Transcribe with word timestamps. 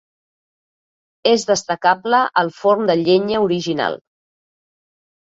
És 1.31 1.43
destacable 1.49 2.21
el 2.43 2.49
forn 2.61 2.89
de 2.91 2.95
llenya 3.01 3.43
original. 3.49 3.99